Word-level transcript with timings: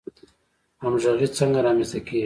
همغږي 0.81 1.27
څنګه 1.37 1.59
رامنځته 1.65 1.99
کیږي؟ 2.05 2.19